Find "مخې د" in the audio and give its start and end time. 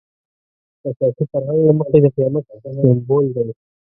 1.79-2.05